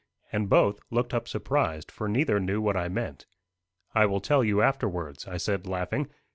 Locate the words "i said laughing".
5.27-6.09